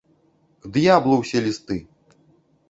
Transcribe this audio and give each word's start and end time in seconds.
К 0.63 0.71
д'яблу 0.77 1.19
ўсе 1.19 1.43
лісты! 1.49 1.77